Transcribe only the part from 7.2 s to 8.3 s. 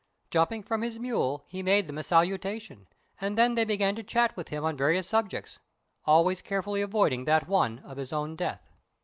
that one of his